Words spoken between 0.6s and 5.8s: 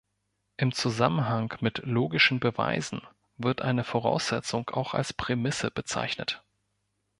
Zusammenhang mit logischen Beweisen wird eine Voraussetzung auch als Prämisse